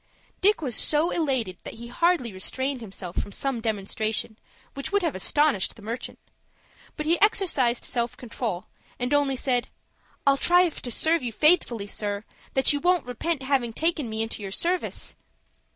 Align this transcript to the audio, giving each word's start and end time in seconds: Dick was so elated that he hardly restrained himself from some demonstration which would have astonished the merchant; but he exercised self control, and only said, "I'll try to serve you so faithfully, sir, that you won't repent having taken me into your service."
Dick 0.41 0.63
was 0.63 0.75
so 0.75 1.11
elated 1.11 1.57
that 1.63 1.75
he 1.75 1.85
hardly 1.85 2.33
restrained 2.33 2.81
himself 2.81 3.17
from 3.21 3.31
some 3.31 3.61
demonstration 3.61 4.39
which 4.73 4.91
would 4.91 5.03
have 5.03 5.13
astonished 5.13 5.75
the 5.75 5.83
merchant; 5.83 6.17
but 6.97 7.05
he 7.05 7.21
exercised 7.21 7.83
self 7.83 8.17
control, 8.17 8.65
and 8.97 9.13
only 9.13 9.35
said, 9.35 9.67
"I'll 10.25 10.37
try 10.37 10.67
to 10.67 10.91
serve 10.91 11.21
you 11.21 11.31
so 11.31 11.37
faithfully, 11.37 11.85
sir, 11.85 12.23
that 12.55 12.73
you 12.73 12.79
won't 12.79 13.05
repent 13.05 13.43
having 13.43 13.73
taken 13.73 14.09
me 14.09 14.23
into 14.23 14.41
your 14.41 14.49
service." 14.49 15.15